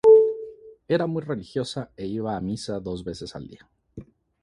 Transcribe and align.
Era 0.87 1.05
muy 1.05 1.21
religiosa 1.21 1.91
e 1.95 2.07
iba 2.07 2.35
a 2.35 2.41
misa 2.41 2.79
dos 2.79 3.03
veces 3.03 3.35
al 3.35 3.47
día. 3.47 3.69